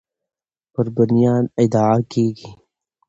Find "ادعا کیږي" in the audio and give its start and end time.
1.61-2.49